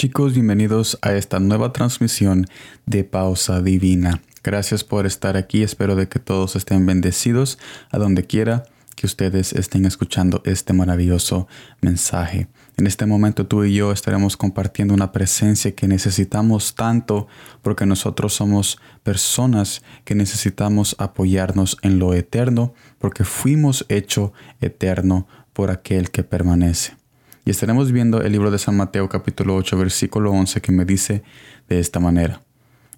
[0.00, 2.46] Chicos, bienvenidos a esta nueva transmisión
[2.86, 4.22] de Pausa Divina.
[4.42, 5.62] Gracias por estar aquí.
[5.62, 7.58] Espero de que todos estén bendecidos
[7.90, 8.62] a donde quiera
[8.96, 11.48] que ustedes estén escuchando este maravilloso
[11.82, 12.48] mensaje.
[12.78, 17.28] En este momento tú y yo estaremos compartiendo una presencia que necesitamos tanto
[17.60, 24.32] porque nosotros somos personas que necesitamos apoyarnos en lo eterno porque fuimos hecho
[24.62, 26.99] eterno por aquel que permanece.
[27.44, 31.22] Y estaremos viendo el libro de San Mateo capítulo 8 versículo 11 que me dice
[31.68, 32.42] de esta manera.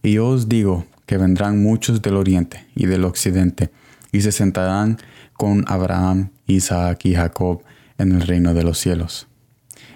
[0.03, 3.71] Y yo os digo que vendrán muchos del oriente y del occidente
[4.11, 4.99] y se sentarán
[5.35, 7.63] con Abraham, Isaac y Jacob
[7.99, 9.29] en el reino de los cielos.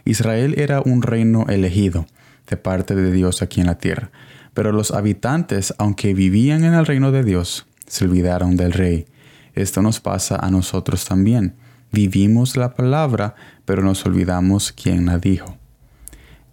[0.04, 2.06] Israel era un reino elegido
[2.48, 4.10] de parte de Dios aquí en la tierra,
[4.54, 9.06] pero los habitantes, aunque vivían en el reino de Dios, se olvidaron del rey.
[9.54, 11.54] Esto nos pasa a nosotros también.
[11.92, 15.56] Vivimos la palabra, pero nos olvidamos quién la dijo.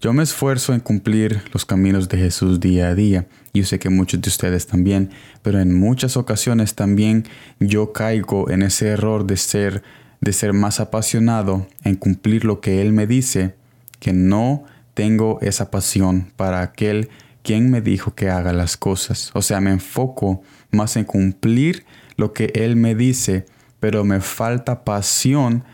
[0.02, 3.28] Yo me esfuerzo en cumplir los caminos de Jesús día a día.
[3.54, 7.26] Yo sé que muchos de ustedes también, pero en muchas ocasiones también
[7.60, 9.84] yo caigo en ese error de ser
[10.24, 13.56] de ser más apasionado en cumplir lo que Él me dice,
[14.00, 14.64] que no
[14.94, 17.10] tengo esa pasión para aquel
[17.42, 19.32] quien me dijo que haga las cosas.
[19.34, 20.42] O sea, me enfoco
[20.72, 21.86] más en cumplir
[22.16, 23.46] lo que Él me dice,
[23.84, 25.66] pero me falta pasión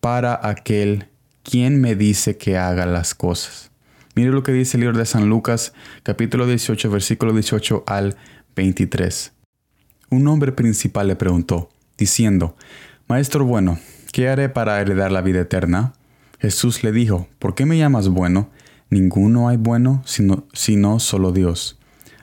[0.00, 1.06] para aquel
[1.42, 3.70] quien me dice que haga las cosas.
[4.14, 8.14] Mire lo que dice el libro de San Lucas, capítulo 18, versículo 18 al
[8.56, 9.32] 23.
[10.10, 12.56] Un hombre principal le preguntó, diciendo,
[13.08, 13.78] Maestro bueno,
[14.12, 15.94] ¿qué haré para heredar la vida eterna?
[16.38, 18.50] Jesús le dijo, ¿por qué me llamas bueno?
[18.90, 21.78] Ninguno hay bueno sino, solo Dios.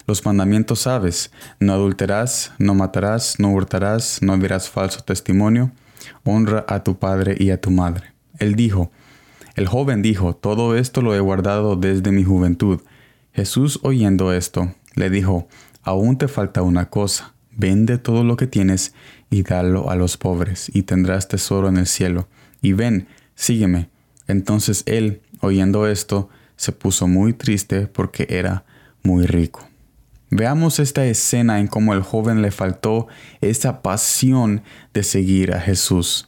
[0.06, 5.72] Los mandamientos sabes, no adulterás, no matarás, no hurtarás, no dirás falso testimonio,
[6.24, 8.14] honra a tu padre y a tu madre.
[8.40, 8.92] Él dijo,
[9.56, 12.82] el joven dijo, Todo esto lo he guardado desde mi juventud.
[13.34, 15.48] Jesús oyendo esto, le dijo,
[15.84, 18.94] Aún te falta una cosa, vende todo lo que tienes
[19.30, 22.28] y dalo a los pobres, y tendrás tesoro en el cielo.
[22.62, 23.90] Y ven, sígueme.
[24.28, 28.64] Entonces él, oyendo esto, se puso muy triste porque era
[29.04, 29.68] muy rico.
[30.36, 33.06] Veamos esta escena en cómo el joven le faltó
[33.40, 36.28] esa pasión de seguir a Jesús.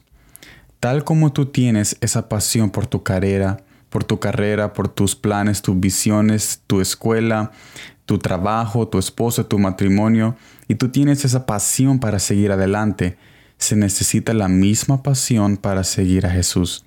[0.78, 5.60] Tal como tú tienes esa pasión por tu carrera, por tu carrera, por tus planes,
[5.60, 7.50] tus visiones, tu escuela,
[8.04, 10.36] tu trabajo, tu esposo, tu matrimonio,
[10.68, 13.18] y tú tienes esa pasión para seguir adelante,
[13.58, 16.84] se necesita la misma pasión para seguir a Jesús.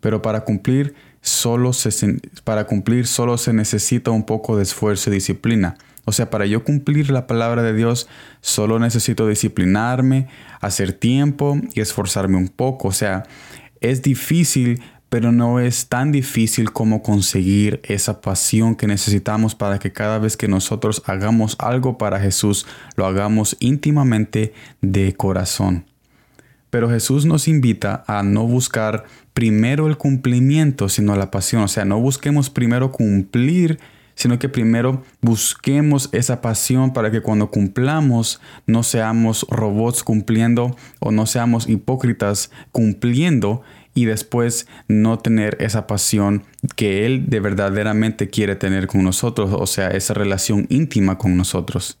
[0.00, 5.14] Pero para cumplir solo se, para cumplir solo se necesita un poco de esfuerzo y
[5.14, 5.76] disciplina.
[6.04, 8.08] O sea, para yo cumplir la palabra de Dios,
[8.40, 10.28] solo necesito disciplinarme,
[10.60, 12.88] hacer tiempo y esforzarme un poco.
[12.88, 13.24] O sea,
[13.80, 19.92] es difícil, pero no es tan difícil como conseguir esa pasión que necesitamos para que
[19.92, 22.66] cada vez que nosotros hagamos algo para Jesús,
[22.96, 25.86] lo hagamos íntimamente de corazón.
[26.70, 31.62] Pero Jesús nos invita a no buscar primero el cumplimiento, sino la pasión.
[31.62, 33.78] O sea, no busquemos primero cumplir
[34.14, 41.10] sino que primero busquemos esa pasión para que cuando cumplamos no seamos robots cumpliendo o
[41.10, 43.62] no seamos hipócritas cumpliendo
[43.94, 46.44] y después no tener esa pasión
[46.76, 51.98] que Él de verdaderamente quiere tener con nosotros, o sea, esa relación íntima con nosotros.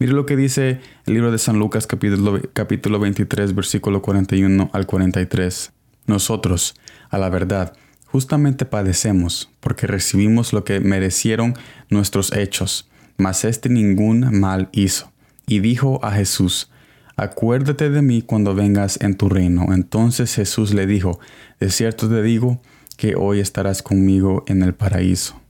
[0.00, 4.86] Mire lo que dice el libro de San Lucas capítulo, capítulo 23 versículo 41 al
[4.86, 5.72] 43.
[6.06, 6.74] Nosotros,
[7.10, 7.74] a la verdad,
[8.14, 11.54] Justamente padecemos porque recibimos lo que merecieron
[11.90, 15.10] nuestros hechos, mas éste ningún mal hizo.
[15.48, 16.70] Y dijo a Jesús,
[17.16, 19.74] Acuérdate de mí cuando vengas en tu reino.
[19.74, 21.18] Entonces Jesús le dijo,
[21.58, 22.62] De cierto te digo
[22.96, 25.40] que hoy estarás conmigo en el paraíso.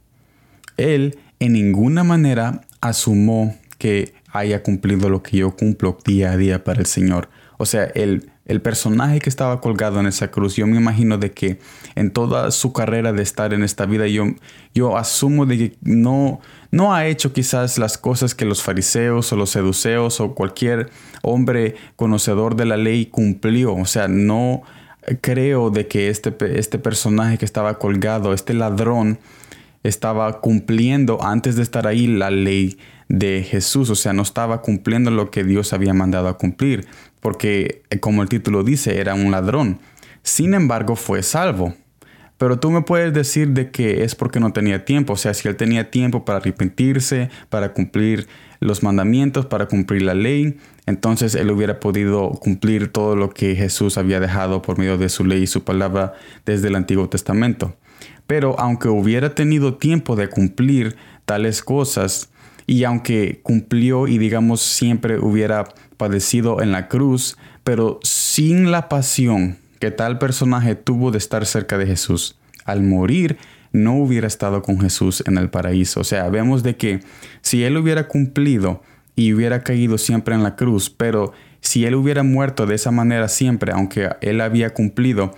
[0.79, 6.65] Él en ninguna manera asumió que haya cumplido lo que yo cumplo día a día
[6.65, 7.29] para el Señor.
[7.59, 11.31] O sea, él el personaje que estaba colgado en esa cruz, yo me imagino de
[11.31, 11.59] que
[11.95, 14.27] en toda su carrera de estar en esta vida, yo,
[14.75, 19.37] yo asumo de que no, no ha hecho quizás las cosas que los fariseos o
[19.37, 20.91] los seduceos o cualquier
[21.23, 23.75] hombre conocedor de la ley cumplió.
[23.75, 24.63] O sea, no
[25.21, 29.19] creo de que este, este personaje que estaba colgado, este ladrón,
[29.85, 32.79] estaba cumpliendo antes de estar ahí la ley
[33.09, 36.87] de Jesús, o sea, no estaba cumpliendo lo que Dios había mandado a cumplir,
[37.21, 39.81] porque eh, como el título dice, era un ladrón.
[40.23, 41.75] Sin embargo, fue salvo.
[42.39, 45.47] Pero tú me puedes decir de que es porque no tenía tiempo, o sea, si
[45.47, 48.27] él tenía tiempo para arrepentirse, para cumplir
[48.59, 53.99] los mandamientos, para cumplir la ley, entonces él hubiera podido cumplir todo lo que Jesús
[53.99, 56.15] había dejado por medio de su ley y su palabra
[56.45, 57.77] desde el Antiguo Testamento.
[58.27, 62.31] Pero aunque hubiera tenido tiempo de cumplir tales cosas,
[62.67, 65.65] y aunque cumplió y digamos siempre hubiera
[65.97, 71.79] padecido en la cruz, pero sin la pasión que tal personaje tuvo de estar cerca
[71.79, 73.39] de Jesús, al morir
[73.73, 76.01] no hubiera estado con Jesús en el paraíso.
[76.01, 77.01] O sea, vemos de que
[77.43, 78.83] si él hubiera cumplido
[79.17, 83.29] y hubiera caído siempre en la cruz, pero si él hubiera muerto de esa manera
[83.29, 85.35] siempre, aunque él había cumplido,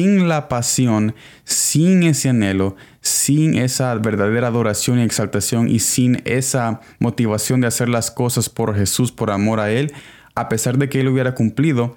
[0.00, 1.14] sin la pasión,
[1.44, 7.90] sin ese anhelo, sin esa verdadera adoración y exaltación y sin esa motivación de hacer
[7.90, 9.92] las cosas por Jesús, por amor a Él,
[10.34, 11.96] a pesar de que Él hubiera cumplido,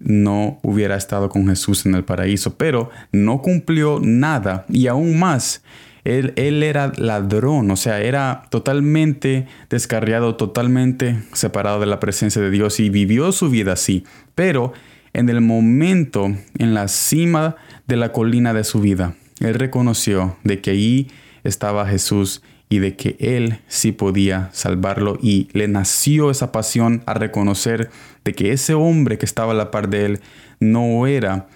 [0.00, 5.62] no hubiera estado con Jesús en el paraíso, pero no cumplió nada y aún más
[6.02, 12.78] él, era ladrón, o sea, era totalmente descarriado, totalmente separado de la presencia de Dios
[12.78, 14.04] y vivió su vida así.
[14.36, 14.72] Pero
[15.16, 16.26] en el momento,
[16.58, 21.08] en la cima de la colina de su vida, él reconoció de que allí
[21.42, 27.14] estaba Jesús y de que él sí podía salvarlo y le nació esa pasión a
[27.14, 27.90] reconocer
[28.24, 30.20] de que ese hombre que estaba a la par de él
[30.60, 31.48] no era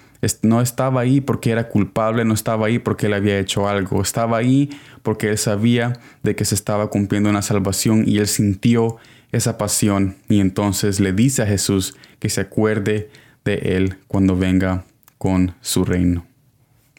[0.43, 4.37] no estaba ahí porque era culpable, no estaba ahí porque él había hecho algo, estaba
[4.39, 4.71] ahí
[5.03, 8.99] porque él sabía de que se estaba cumpliendo una salvación y él sintió
[9.33, 10.17] esa pasión.
[10.29, 13.09] Y entonces le dice a Jesús que se acuerde
[13.45, 14.85] de él cuando venga
[15.19, 16.27] con su reino.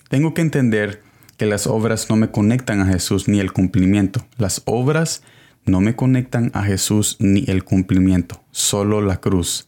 [0.09, 1.01] Tengo que entender
[1.37, 4.25] que las obras no me conectan a Jesús ni el cumplimiento.
[4.37, 5.23] Las obras
[5.65, 9.67] no me conectan a Jesús ni el cumplimiento, solo la cruz.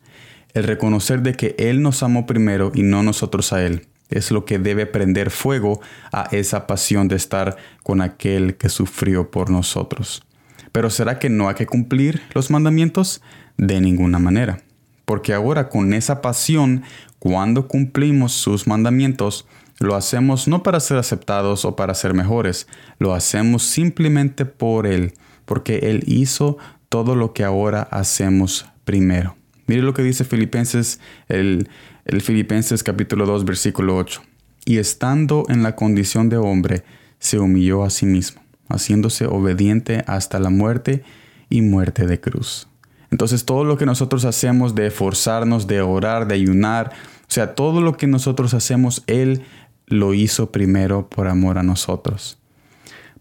[0.53, 4.45] El reconocer de que Él nos amó primero y no nosotros a Él es lo
[4.45, 5.81] que debe prender fuego
[6.11, 10.23] a esa pasión de estar con aquel que sufrió por nosotros.
[10.71, 13.21] Pero ¿será que no hay que cumplir los mandamientos?
[13.57, 14.61] De ninguna manera.
[15.05, 16.83] Porque ahora con esa pasión,
[17.19, 19.45] cuando cumplimos sus mandamientos,
[19.79, 22.67] lo hacemos no para ser aceptados o para ser mejores,
[22.99, 25.13] lo hacemos simplemente por Él,
[25.45, 26.57] porque Él hizo
[26.89, 29.35] todo lo que ahora hacemos primero.
[29.65, 31.69] Mire lo que dice Filipenses, el,
[32.21, 34.21] Filipenses capítulo 2, versículo 8.
[34.65, 36.83] Y estando en la condición de hombre,
[37.19, 41.03] se humilló a sí mismo, haciéndose obediente hasta la muerte
[41.49, 42.67] y muerte de cruz.
[43.13, 47.79] Entonces todo lo que nosotros hacemos de esforzarnos, de orar, de ayunar, o sea, todo
[47.79, 49.43] lo que nosotros hacemos, Él
[49.85, 52.39] lo hizo primero por amor a nosotros.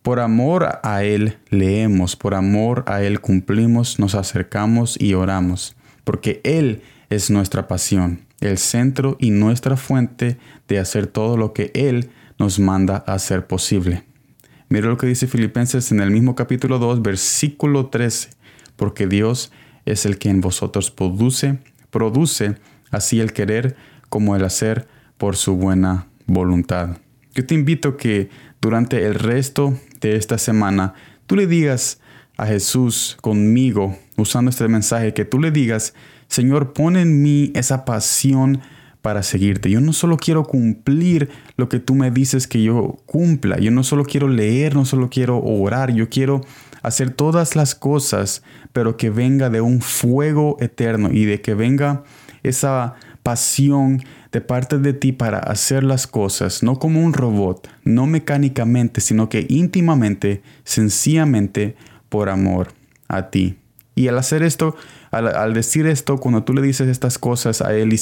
[0.00, 6.41] Por amor a Él leemos, por amor a Él cumplimos, nos acercamos y oramos porque
[6.43, 6.81] Él
[7.11, 12.09] es nuestra pasión, el centro y nuestra fuente de hacer todo lo que Él
[12.39, 14.05] nos manda hacer posible.
[14.71, 18.31] Mira lo que dice Filipenses en el mismo capítulo 2, versículo 13,
[18.77, 19.53] porque Dios
[19.84, 21.58] es el que en vosotros produce,
[21.90, 22.56] produce
[22.90, 23.76] así el querer
[24.08, 24.87] como el hacer
[25.19, 26.99] por su buena voluntad.
[27.34, 28.29] Yo te invito que
[28.61, 30.94] durante el resto de esta semana
[31.26, 32.00] tú le digas
[32.37, 35.94] a Jesús conmigo, usando este mensaje, que tú le digas,
[36.29, 38.61] Señor, pon en mí esa pasión
[39.02, 39.70] para seguirte.
[39.70, 43.82] Yo no solo quiero cumplir lo que tú me dices que yo cumpla, yo no
[43.84, 46.43] solo quiero leer, no solo quiero orar, yo quiero
[46.82, 48.43] hacer todas las cosas,
[48.73, 52.02] pero que venga de un fuego eterno y de que venga
[52.43, 58.06] esa pasión de parte de ti para hacer las cosas, no como un robot, no
[58.06, 61.77] mecánicamente, sino que íntimamente, sencillamente
[62.08, 62.72] por amor
[63.08, 63.58] a ti.
[63.94, 64.74] Y al hacer esto,
[65.10, 68.01] al, decir esto, cuando tú le dices estas cosas a él y,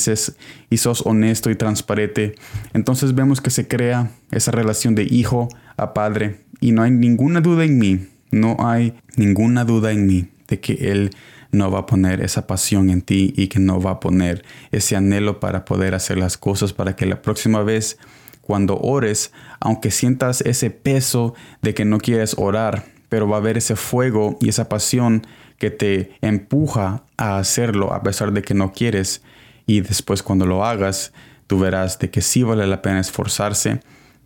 [0.71, 2.37] y sos honesto y transparente,
[2.73, 6.45] entonces vemos que se crea esa relación de hijo a padre.
[6.61, 10.93] Y no hay ninguna duda en mí, no hay ninguna duda en mí de que
[10.93, 11.11] él
[11.53, 14.97] no va a poner esa pasión en ti y que no va a poner ese
[14.97, 17.99] anhelo para poder hacer las cosas para que la próxima vez
[18.41, 23.59] cuando ores, aunque sientas ese peso de que no quieres orar, pero va a haber
[23.59, 25.27] ese fuego y esa pasión
[25.59, 29.23] que te empuja a hacerlo a pesar de que no quieres.
[29.67, 31.13] Y después cuando lo hagas
[31.51, 33.81] tú verás de que sí vale la pena esforzarse,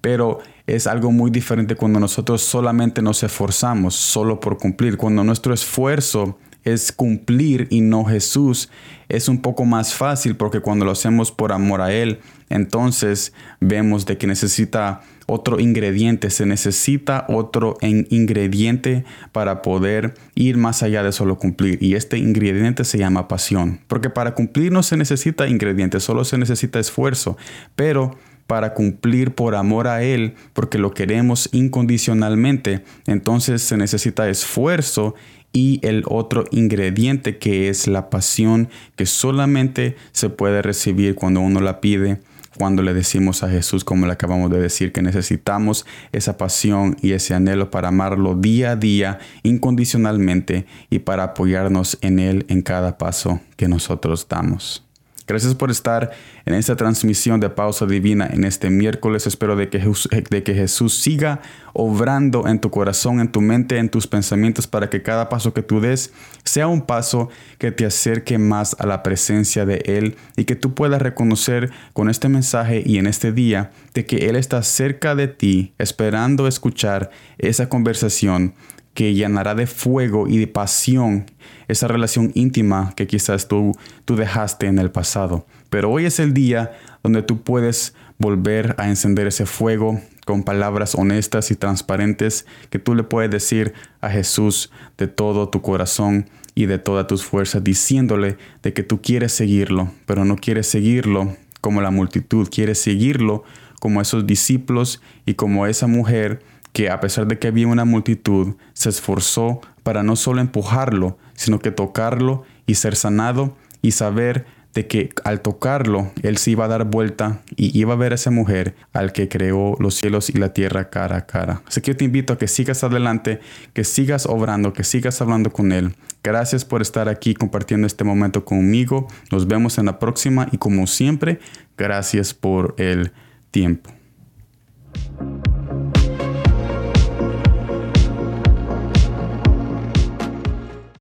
[0.04, 5.54] pero es algo muy diferente cuando nosotros solamente nos esforzamos solo por cumplir, cuando nuestro
[5.54, 8.68] esfuerzo es cumplir y no Jesús,
[9.08, 12.20] es un poco más fácil porque cuando lo hacemos por amor a Él,
[12.50, 20.82] entonces vemos de que necesita otro ingrediente, se necesita otro ingrediente para poder ir más
[20.82, 21.82] allá de solo cumplir.
[21.82, 26.36] Y este ingrediente se llama pasión, porque para cumplir no se necesita ingrediente, solo se
[26.36, 27.38] necesita esfuerzo,
[27.74, 35.14] pero para cumplir por amor a Él, porque lo queremos incondicionalmente, entonces se necesita esfuerzo
[35.52, 41.60] y el otro ingrediente que es la pasión que solamente se puede recibir cuando uno
[41.60, 42.18] la pide
[42.56, 47.12] cuando le decimos a Jesús, como le acabamos de decir, que necesitamos esa pasión y
[47.12, 52.98] ese anhelo para amarlo día a día, incondicionalmente, y para apoyarnos en Él en cada
[52.98, 54.84] paso que nosotros damos.
[55.26, 56.10] Gracias por estar
[56.44, 59.26] en esta transmisión de Pausa Divina en este miércoles.
[59.26, 61.40] Espero de que, Jesús, de que Jesús siga
[61.72, 65.62] obrando en tu corazón, en tu mente, en tus pensamientos, para que cada paso que
[65.62, 66.12] tú des
[66.44, 70.74] sea un paso que te acerque más a la presencia de Él y que tú
[70.74, 75.28] puedas reconocer con este mensaje y en este día de que Él está cerca de
[75.28, 78.52] ti, esperando escuchar esa conversación
[78.94, 81.26] que llenará de fuego y de pasión
[81.68, 83.72] esa relación íntima que quizás tú,
[84.04, 85.46] tú dejaste en el pasado.
[85.68, 86.72] Pero hoy es el día
[87.02, 92.94] donde tú puedes volver a encender ese fuego con palabras honestas y transparentes que tú
[92.94, 98.38] le puedes decir a Jesús de todo tu corazón y de todas tus fuerzas, diciéndole
[98.62, 103.44] de que tú quieres seguirlo, pero no quieres seguirlo como la multitud, quieres seguirlo
[103.80, 106.42] como esos discípulos y como esa mujer
[106.74, 111.60] que a pesar de que había una multitud, se esforzó para no solo empujarlo, sino
[111.60, 116.68] que tocarlo y ser sanado y saber de que al tocarlo, él se iba a
[116.68, 120.32] dar vuelta y iba a ver a esa mujer al que creó los cielos y
[120.32, 121.62] la tierra cara a cara.
[121.68, 123.38] Así que yo te invito a que sigas adelante,
[123.72, 125.94] que sigas obrando, que sigas hablando con él.
[126.24, 129.06] Gracias por estar aquí compartiendo este momento conmigo.
[129.30, 131.38] Nos vemos en la próxima y como siempre,
[131.76, 133.12] gracias por el
[133.52, 133.92] tiempo.